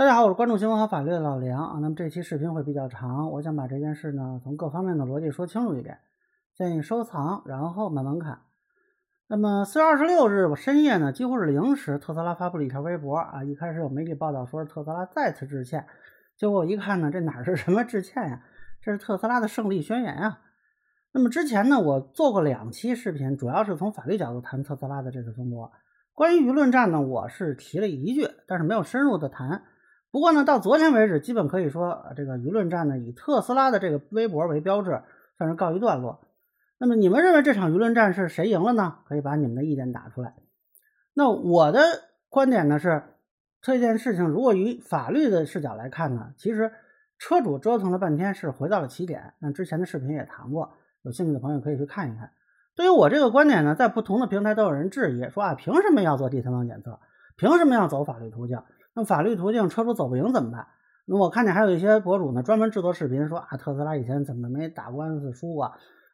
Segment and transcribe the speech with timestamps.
[0.00, 1.78] 大家好，我是关注新闻和法律的老梁啊。
[1.78, 5.98] 那么这期视频会比较长，我想把这件事呢从各方面的逻辑说清楚一点，
[6.56, 8.40] 建议收藏，然后慢慢看。
[9.28, 13.44] 那么四月二十六日我深夜呢，几乎是零时，特斯拉发布了一条微博啊。
[13.44, 15.86] 一开始有媒体报道说是特斯拉再次致歉，
[16.38, 18.42] 结果我一看呢，这哪是什么致歉呀？
[18.80, 20.40] 这是特斯拉的胜利宣言啊。
[21.12, 25.70] 那么之前呢，我做过两期视频，主要是从法律角度谈特斯拉的这次风波。
[26.14, 29.62] 关于舆论战呢，我是提了一句，但是没有深入的谈。
[30.12, 35.02] 不过呢，到昨天为止，基本可以说这个舆论战呢，以特斯拉的这个微博为标志，
[35.38, 36.26] 算是告一段落。
[36.78, 38.96] 那么你们认为这场舆论战是谁赢了呢？
[39.06, 40.34] 可以把你们的意见打出来。
[41.14, 41.80] 那我的
[42.28, 43.02] 观点呢是，
[43.60, 46.72] 这件事情如果以法律的视角来看呢，其实
[47.18, 49.34] 车主折腾了半天是回到了起点。
[49.38, 50.72] 那之前的视频也谈过，
[51.02, 52.32] 有兴趣的朋友可以去看一看。
[52.74, 56.98] 对于我这个观点呢，在不同的平台都有人质疑，说啊，凭什么要做第三方检测？
[57.36, 58.62] 凭什么要走法律途径？
[58.94, 60.66] 那法律途径车主走不赢怎么办？
[61.06, 65.64] 那我看见还有一些博主呢，专门制作视频说啊，特斯拉以前怎么没打官司输过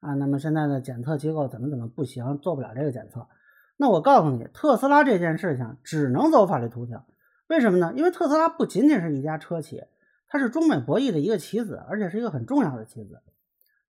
[0.00, 0.14] 啊？
[0.14, 3.26] 那么现在的检测机构怎么怎么不行，做不了这个检测？
[3.76, 7.00] 那我告诉你，特斯拉这件事情只能走法律途径。
[7.48, 7.92] 为什么呢？
[7.96, 9.82] 因为特斯拉不仅仅是一家车企，
[10.28, 13.20] 它是中美博弈的一个棋子，而且是一个很重要的棋子。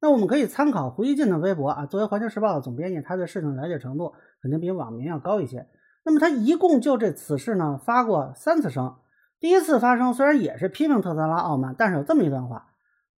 [0.00, 5.66] 那我们可以参考胡锡进的微博啊，作为环球时报的总编辑，他对事情的了解程度肯定比网民要高一些。
[6.04, 8.96] 那么他一共就这此事呢发过三次声，
[9.40, 12.68] 第一次发声虽然也是批评特斯拉傲慢，但是有这么一段话：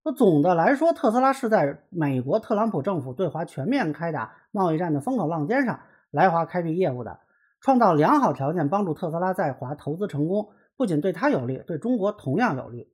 [0.04, 5.80] 说总的来说，特斯拉是在美国特朗普政府对华全面开打贸易战的风口浪尖上
[6.12, 7.18] 来华开辟业务的，
[7.60, 12.88] 创造良好条件，帮助特斯拉在华投资成功，不仅对他有利，对中国同样有利。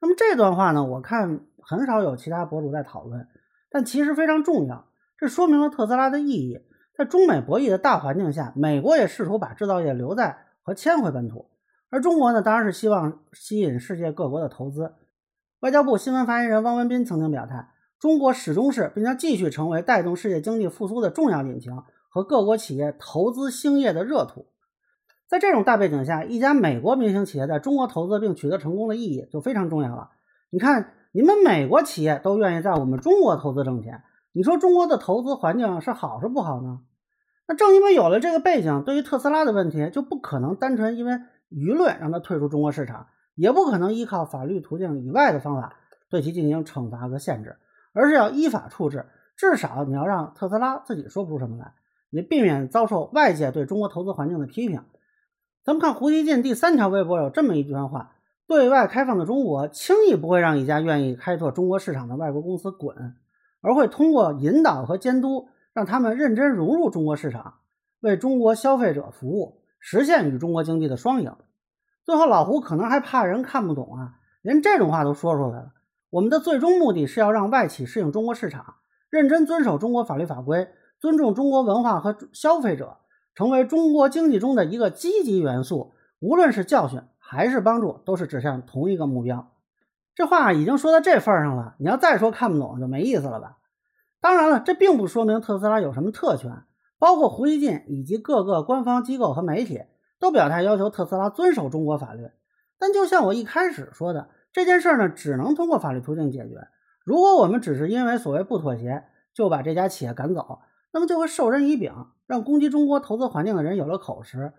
[0.00, 3.28] 那么这段话呢，我看很少有其他博主在讨论，
[3.70, 4.86] 但其实非常重要，
[5.18, 6.60] 这说明了特斯拉的意义。
[7.00, 11.48] 在中美博弈的大环境下，美国也试图把制造业留在和迁回本土，
[11.88, 14.92] 而中国呢，当然是希望吸引世界各国的投资。
[15.60, 21.74] 外交部新闻发言人汪文斌曾经表态，中国始终是并将继续成为带动世界经济复苏的重要引擎
[22.10, 24.44] 和各国企业投资兴业的热土。
[25.26, 30.10] 在这种大背景下，一家美国民营企业在中国投资并取得成功的意义就非常重要了。
[30.50, 36.80] 你看，你们美国企业都愿意在我们中国投资挣钱，你说中国的投资环境是好是不好呢？
[37.50, 41.14] 那正因为有了这个背景，对于特斯拉的问题就不可能单纯因为
[41.50, 45.74] 舆论让它退出中国市场，也不可能依靠法律途径以外的方法
[46.08, 47.56] 对其进行惩罚和限制，
[47.92, 49.04] 而是要依法处置。
[49.36, 51.72] 至少你要让特斯拉自己说不出什么来，
[52.10, 54.84] 也避免遭受外界对中国投资环境的批评。
[55.64, 58.12] 咱们看胡锡进第三条微博有这么一句话：
[58.46, 63.16] 对外开放的中国轻易不会让一家愿意开拓中国市场的外国公司滚，
[63.60, 65.48] 而会通过引导和监督。
[65.72, 67.54] 让他们认真融入中国市场，
[68.00, 71.34] 为中国消费者服务，实现与中国经济的双赢。
[72.04, 75.72] 最后，老胡可能还怕人看不懂啊，连这种话都说出来了。
[76.10, 78.74] 我们的最终目的是要让外企适应中国市场，
[79.10, 82.96] 认真遵守中国法律法规，尊重中国文化和消费者，
[83.34, 85.92] 成为中国经济中的一个积极元素。
[86.18, 89.52] 无论是教训还是帮助，都是指向同一个目标。
[90.14, 93.58] 这话已经说到这份上了，你要再说看不懂就没意思了吧？
[94.20, 96.64] 当然了，这并不说明特斯拉有什么特权。
[96.98, 99.80] 包括胡锡进以及各个官方机构和媒体
[100.18, 102.28] 都表态要求特斯拉遵守中国法律。
[102.78, 106.68] 但就像我一开始说的，这件事呢，只能通过法律途径解决。
[107.02, 110.58] 如果我们只是因为所谓不妥协就把这家企业赶走，
[110.92, 111.90] 那么就会授人以柄，
[112.26, 114.52] 让攻击中国投资环境的人有了口实。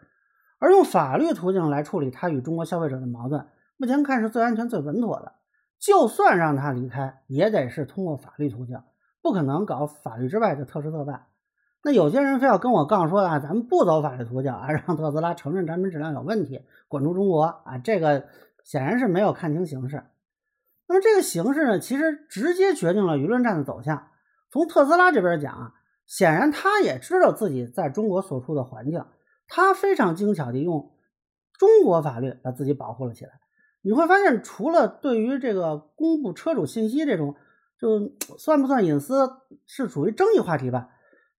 [0.58, 3.46] 而用法律途径来处理他与中国消费者的矛盾，
[3.78, 5.34] 目前看是最安全、最稳妥的。
[5.80, 8.82] 就算让他离开，也得是通过法律途径。
[9.22, 11.28] 不可能搞法律之外的特事特办。
[11.84, 18.26] 那有些人非要跟我杠说啊，咱们不走法律途径啊， 让特斯拉承认产品质量有问题，滚出中国啊，这个
[18.64, 20.04] 显然是没有看清形势。
[20.88, 24.10] 那么这个形势呢，其实直接决定了舆论战的走向。
[24.52, 25.74] 从特斯拉这边讲啊，
[26.06, 29.04] 显然他也知道自己在中国所处的环境，
[29.48, 30.92] 他非常精巧地用
[31.58, 33.32] 中国法律把自己保护了起来。
[33.82, 37.36] 你会发现，除了对于这个公布车主信息这种。
[37.82, 40.90] 就算不算隐私是属于争议话题吧，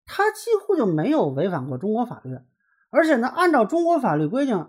[0.05, 2.37] 他几乎就没有违反过中国法律，
[2.89, 4.67] 而且呢，按照中国法律规定，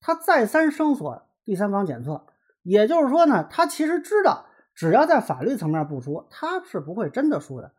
[0.00, 2.26] 他再三声索第三方检测，
[2.62, 4.44] 也就是说呢，他其实知道，
[4.74, 7.72] 只要在法律层面不输，他是不会真的输的。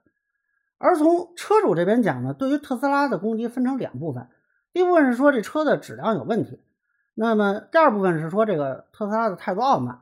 [0.79, 4.27] 而从车主这边讲呢，对于特斯拉的攻击分成两部分，
[4.73, 6.63] 第一部分是说这车的质量有问题，
[7.13, 10.01] 那么第二部分是说这个特斯拉的态度傲慢。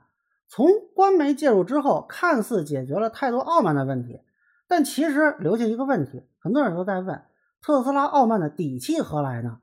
[0.56, 4.22] 从官媒介入之后，看似解决了态度傲慢的问题，
[4.68, 7.24] 但其实留下一个问题，很多人都在问：
[7.60, 9.62] 特斯拉傲慢的底气何来呢？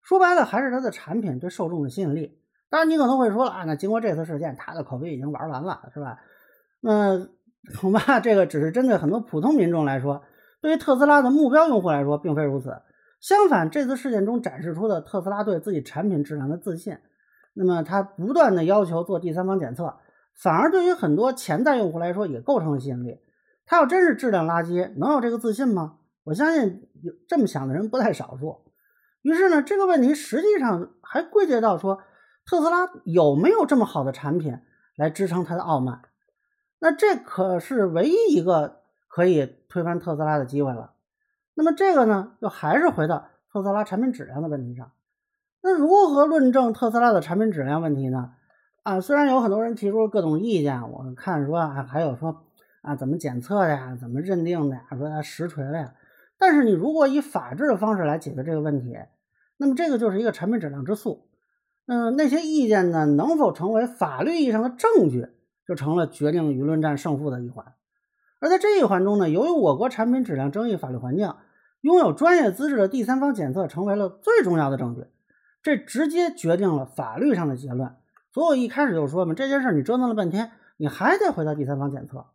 [0.00, 2.40] 说白了，还是它的产品对受众的吸引力。
[2.70, 6.18] 当然，你可能会说了啊，那经过这次事件，它的口碑已经玩完了，是吧？
[6.80, 7.28] 那
[7.78, 10.22] 恐怕这个只是针对很多普通民众来说，
[10.62, 12.74] 对于特斯拉的目标用户来说，并非如此。
[13.20, 16.96] 相反，这次事件中展示出的特斯拉对自己产品质量的自信，
[17.52, 19.96] 那么他不断的要求做第三方检测，
[20.36, 23.18] 反而对于很多潜在用户来说也构成了吸引力。
[23.64, 25.98] 他要真是质量垃圾，能有这个自信吗？
[26.24, 28.62] 我相信有这么想的人不在少数。
[29.22, 32.00] 于是呢，这个问题实际上还归结到说，
[32.44, 34.58] 特斯拉有没有这么好的产品
[34.96, 36.02] 来支撑它的傲慢？
[36.78, 40.92] 那这可是唯一一个可以推翻特斯拉的机会了。
[41.54, 44.92] 那么这个呢，又还是回到特斯拉产品质量的问题上。
[45.62, 48.34] 那如何论证特斯拉的产品质量问题呢？
[48.86, 52.44] 啊，虽然有很多人提出了各种意见，我看说啊，还有说
[52.82, 55.94] 啊，怎么检测的呀，怎么认定的呀，说它实锤了呀。
[56.38, 58.96] 但是你如果以法治的方式来解决这个问题，
[59.56, 61.26] 那么这个就是一个产品质量之诉。
[61.86, 65.30] 嗯，那些意见呢，能否成为法律意义上的证据，
[65.66, 67.66] 就成了决定舆论战胜负的一环。
[68.38, 71.34] 而在这一环中呢，由于我国产品质量争议法律环境，
[71.80, 75.06] 拥有专业资质的第三方检测成为了最重要的证据，
[75.60, 77.96] 这直接决定了法律上的结论。
[78.36, 82.26] 所以一开始就说嘛，这件事你折腾了半天，你还得回到第三方检测。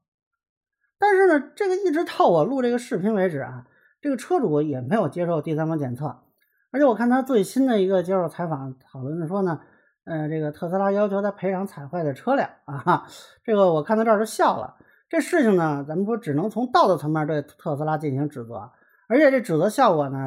[0.98, 3.68] 但是呢，这个一直到我录这个视频为止啊，
[4.02, 6.24] 这个车主也没有接受第三方检测。
[6.72, 9.60] 而且我看他最新的一个接受采访，讨论的说呢，
[10.06, 13.06] 呃，这个特斯拉要求他赔偿踩坏的车辆 啊，
[13.46, 14.78] 这个我看到这儿就笑了。
[15.08, 18.72] 这事情呢，咱们说只能从道德层面对特斯拉进行指责。
[19.08, 20.18] 而且这指责效果呢，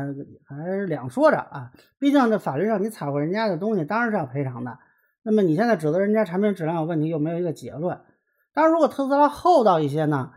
[0.44, 1.72] 还是两说着啊。
[1.98, 4.78] 毕竟这法律上你踩过人家的东西，当然是要赔偿的。
[5.24, 7.98] 那么你现在指责人家产品质量有问题，又没有一个结论。
[8.52, 10.30] 当然，如果特斯拉厚道一些呢，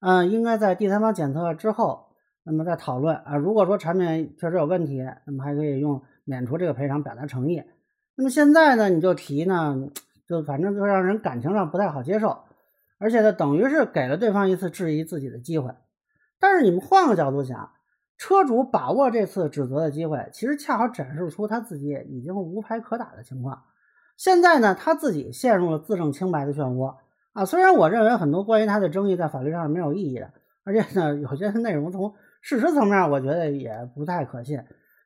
[0.00, 2.06] 嗯，应该在第三方检测之后，
[2.44, 3.36] 那么再讨论啊。
[3.36, 7.62] 如果说产品确实有问题，那么还可以用免除这个赔偿表达诚意。
[8.14, 9.76] 那么现在呢，你就提呢，
[10.28, 12.44] 就反正就让人感情上不太好接受，
[12.98, 15.74] 而且呢，等于是给了对方一次质疑自己的机会。
[16.38, 17.70] 但是你们换个角度想。
[18.20, 23.62] 车主把握这次指责的机会，其实恰好展示出他自己已经无牌可打的情况。
[24.18, 26.96] 现在呢，他自己陷入了自证清白的漩涡
[27.32, 27.46] 啊！
[27.46, 30.30] 虽然我认为很多关于他的争议在法律上是没有意义的，
[30.64, 32.12] 而且呢，有些内容从
[32.42, 34.60] 事实层面我觉得也不太可信，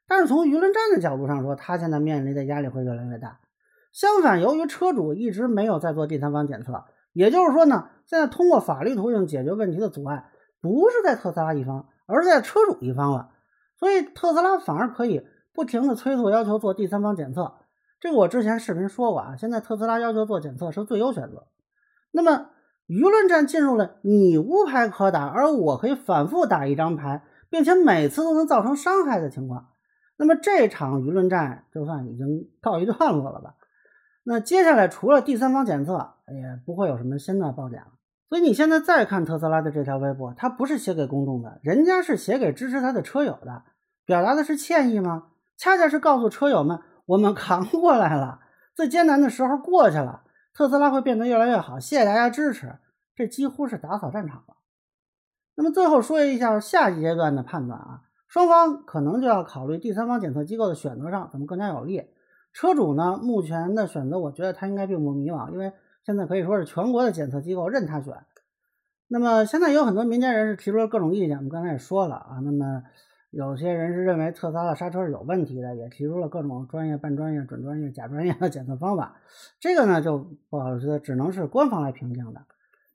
[0.09, 3.39] 但是从舆论战的角度上说，他现在面临的压力会越来越大。
[3.93, 6.83] 相反，由于车主一直没有在做第三方检测，
[7.13, 10.25] 也就是说呢，现在通过法律途径解决问题的阻碍
[10.61, 11.87] 不是在特斯拉一方。
[12.05, 13.31] 而是在车主一方了，
[13.79, 15.25] 所以特斯拉反而可以
[15.55, 17.55] 不停的催促要求做第三方检测。
[18.03, 21.47] 这个我之前视频说过啊，现在特斯拉要求做检测是最优选择。
[22.11, 22.51] 那么
[22.89, 29.69] 舆论战进入了你无牌可打，而我可以反复打一张牌，并且每次都能造成伤害的情况。
[30.17, 33.55] 那么这场舆论战就算已经告一段落了吧？
[34.25, 37.93] 那接下来除了第三方检测，也不会有什么新的爆点了。
[38.29, 43.63] 所以你现在再看特斯拉的这条微博，它不是写给公众的，人家是写给支持他的车友的，
[44.05, 45.29] 表达的是歉意吗？
[45.57, 48.41] 恰恰是告诉车友们，我们扛过来了，
[48.75, 50.23] 最艰难的时候过去了，
[50.55, 52.77] 特斯拉会变得越来越好，谢谢大家支持，
[53.15, 54.57] 这几乎是打扫战场了。
[55.55, 62.05] 那么最后说一下下一阶段的判断啊，双方可能就要考虑第三方检测机构的选择上怎么更加有利。
[62.53, 65.73] 车主呢，目前的选择，我觉得他应该并不迷茫，因为。
[66.05, 68.13] 现在可以说是全国的检测机构任他选。
[69.07, 72.41] 那么现在有很多民间人士提出了各种意见，我们刚才也说了啊。
[72.43, 72.83] 那么
[73.33, 79.17] 有些人是认为特斯拉的刹车是有问题的，也提出了各种专业、半专业、准专业、假专业的检测方法。
[79.59, 80.19] 这个呢就
[80.51, 82.43] 不好说，只能是官方来评定的。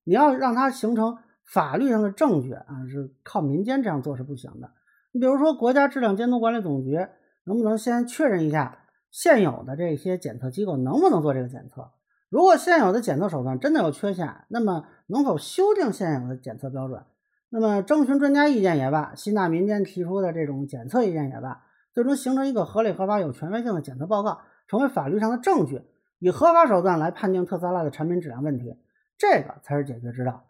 [0.04, 4.70] 你要让它形成法律上的证据啊，是靠民间这样做是不行的。
[5.12, 7.08] 你比如说国家质量监督管理总局
[7.46, 11.90] 能不能先确认一下现有的这些检测机构能不能做这个检测？
[12.30, 17.02] 如果现有的检测手段真的有缺陷，那么能否修订现有的检测标准？
[17.50, 21.64] 那么征询专家意见也罢，吸纳民间提出的这种检测意见也罢，
[21.94, 25.82] 最终形成一个合理合法、有权威性的检测报告，成为法律上的证据，
[26.20, 28.76] 以合法手段来判定特斯拉的产品质量问题，
[29.18, 30.44] 这个才是解决之道。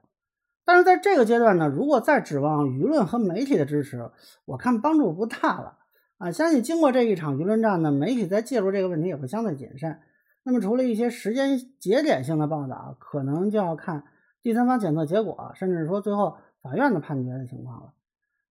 [0.66, 4.10] 但是在这个阶段呢，如果再指望舆论和媒体的支持，
[4.44, 5.78] 我看帮助不大了
[6.18, 6.32] 啊！
[6.32, 10.00] 相信经过这一场舆论战呢，媒体在介入这个问题也会相对谨慎。
[10.44, 14.04] 那么，除了一些时间节点性的报道，可能就要看
[14.42, 17.94] 第三方检测结果，甚至说最后法院的判决的情况了。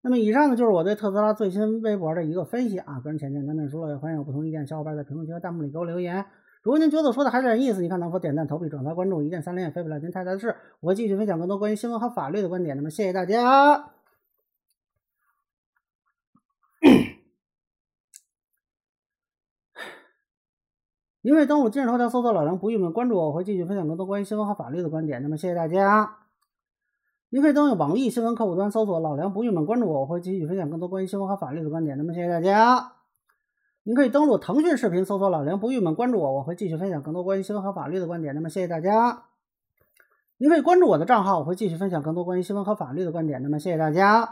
[0.01, 2.99] 那么，以上呢就是我对特斯拉最新微博的一个分析啊。
[2.99, 6.25] 个人浅见难免说了，也欢迎有不同意见小伙伴在评论区和弹幕里给我留言。
[6.61, 10.55] 如果您觉得我说的还是点意思，你看能否点赞、投币、转发、关注，一键三连也费不了您太大的事。
[10.79, 12.77] 我会继续分享更多关于新闻和法律的观点。
[12.77, 13.91] 那么，谢谢大家。
[21.23, 25.23] 因为登录今日头条搜索老梁不郁闷，关注我，我会继续分享更多关于新闻和法律的观点。
[25.23, 26.24] 那么谢谢大家。
[27.35, 31.97] 您可以登录网易新闻客户端搜索老梁不郁闷，关注我，我会继续分享更多关于新闻和法律的观点。
[31.97, 32.93] 那么谢谢大家。
[33.83, 38.33] 您可以登录腾讯视频搜索老梁不郁闷，关注我，我会继续分享更多关于新闻和法律的观点。
[38.35, 39.23] 那么谢谢大家。
[40.37, 43.43] 您可以关注我的账号，我会继续分享更多关于新闻和法律的观点。
[43.43, 44.23] 那么谢谢大家。